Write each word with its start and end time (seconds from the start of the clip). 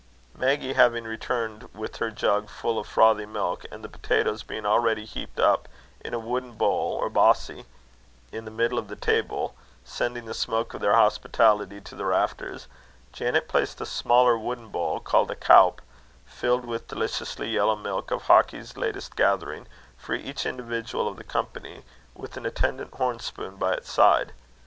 Maggie 0.33 0.73
having 0.73 1.03
returned 1.03 1.69
with 1.75 1.97
her 1.97 2.09
jug 2.09 2.49
full 2.49 2.79
of 2.79 2.87
frothy 2.87 3.27
milk, 3.27 3.67
and 3.71 3.83
the 3.83 3.87
potatoes 3.87 4.41
being 4.41 4.65
already 4.65 5.05
heaped 5.05 5.39
up 5.39 5.67
in 6.03 6.11
a 6.11 6.17
wooden 6.17 6.53
bowl 6.53 6.93
or 6.99 7.07
bossie 7.07 7.67
in 8.31 8.43
the 8.45 8.49
middle 8.49 8.79
of 8.79 8.87
the 8.87 8.95
table, 8.95 9.53
sending 9.85 10.25
the 10.25 10.33
smoke 10.33 10.73
of 10.73 10.81
their 10.81 10.95
hospitality 10.95 11.79
to 11.79 11.93
the 11.93 12.03
rafters, 12.05 12.65
Janet 13.13 13.47
placed 13.47 13.79
a 13.79 13.85
smaller 13.85 14.35
wooden 14.35 14.69
bowl, 14.69 14.99
called 14.99 15.29
a 15.29 15.35
caup, 15.35 15.81
filled 16.25 16.65
with 16.65 16.87
deliciously 16.87 17.49
yellow 17.49 17.75
milk 17.75 18.09
of 18.09 18.23
Hawkie's 18.23 18.75
latest 18.75 19.15
gathering, 19.15 19.67
for 19.99 20.15
each 20.15 20.47
individual 20.47 21.07
of 21.07 21.17
the 21.17 21.23
company, 21.23 21.83
with 22.15 22.37
an 22.37 22.47
attendant 22.47 22.91
horn 22.95 23.19
spoon 23.19 23.57
by 23.57 23.73
its 23.73 23.91
side. 23.91 24.33